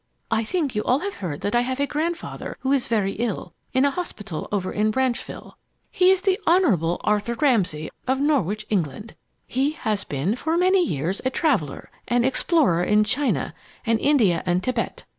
I 0.31 0.43
think 0.43 0.73
you 0.73 0.83
all 0.83 0.97
have 1.01 1.17
heard 1.17 1.41
that 1.41 1.53
I 1.53 1.61
have 1.61 1.79
a 1.79 1.85
grandfather 1.85 2.57
who 2.61 2.71
is 2.71 2.87
very 2.87 3.11
ill, 3.17 3.53
in 3.71 3.85
a 3.85 3.91
hospital 3.91 4.47
over 4.51 4.71
in 4.73 4.89
Branchville. 4.89 5.59
He 5.91 6.09
is 6.09 6.23
the 6.23 6.39
Honorable 6.47 6.99
Arthur 7.03 7.35
Ramsay, 7.35 7.91
of 8.07 8.19
Norwich, 8.19 8.65
England. 8.71 9.13
He 9.45 9.73
has 9.73 10.03
been 10.03 10.35
for 10.35 10.57
many 10.57 10.83
years 10.83 11.21
a 11.23 11.29
traveler 11.29 11.91
and 12.07 12.25
explorer 12.25 12.83
in 12.83 13.03
China 13.03 13.53
and 13.85 13.99
India 13.99 14.41
and 14.43 14.63
Tibet. 14.63 15.03